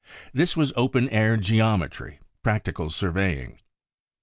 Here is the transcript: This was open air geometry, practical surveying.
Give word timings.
This 0.33 0.57
was 0.57 0.73
open 0.75 1.07
air 1.09 1.37
geometry, 1.37 2.17
practical 2.41 2.89
surveying. 2.89 3.59